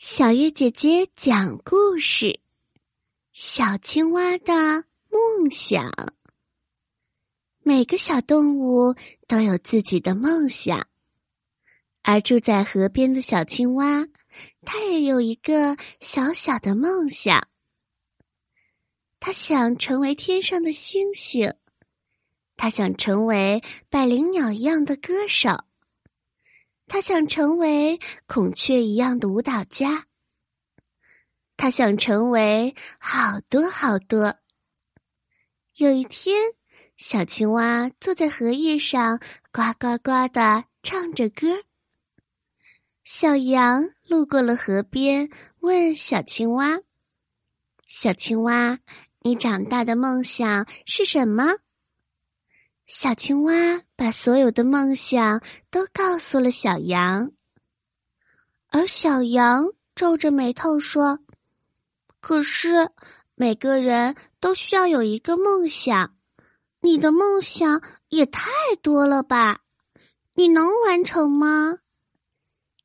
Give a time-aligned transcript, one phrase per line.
[0.00, 2.38] 小月姐姐讲故事：
[3.32, 5.92] 小青蛙的梦想。
[7.64, 8.94] 每个小动物
[9.26, 10.86] 都有自己的梦想，
[12.02, 14.06] 而住在河边的小青蛙，
[14.64, 17.48] 它也有一个小小的梦想。
[19.18, 21.52] 它想成为天上的星星，
[22.56, 25.64] 它想成为百灵鸟一样的歌手。
[26.88, 30.06] 他想成为孔雀一样的舞蹈家。
[31.56, 34.36] 他想成为好多好多。
[35.76, 36.40] 有一天，
[36.96, 39.20] 小青蛙坐在荷叶上，
[39.52, 41.62] 呱呱呱的唱着歌。
[43.04, 46.78] 小羊路过了河边，问小青蛙
[47.86, 48.78] ：“小青蛙，
[49.20, 51.54] 你长大的梦想是什么？”
[52.88, 53.52] 小青蛙
[53.96, 57.32] 把所有的梦想都告诉了小羊，
[58.70, 61.18] 而小羊皱着眉头说
[62.18, 62.90] ：“可是
[63.34, 66.16] 每个人都需要有一个梦想，
[66.80, 68.48] 你的梦想也太
[68.80, 69.60] 多了吧？
[70.32, 71.80] 你能完成吗？”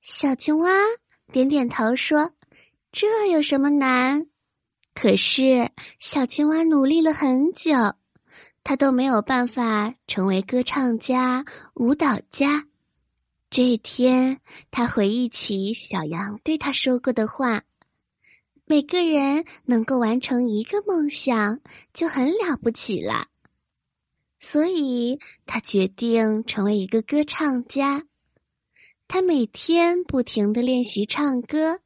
[0.04, 0.70] 小青蛙
[1.32, 2.34] 点点头说
[2.92, 4.28] ：“这有什么难？”
[4.94, 7.72] 可是小青蛙努力了很久。
[8.64, 12.66] 他都没有办法成为歌唱家、舞蹈家。
[13.50, 14.40] 这一天，
[14.72, 17.64] 他回忆起小羊对他说过的话
[18.66, 21.60] ：“每个人能够完成一个梦想，
[21.94, 23.28] 就很了不起了。”
[24.40, 28.04] 所以，他决定成为一个歌唱家。
[29.08, 31.80] 他每天不停的练习唱歌，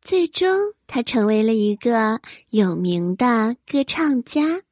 [0.00, 4.62] 最终他成为了一个有名的歌唱家。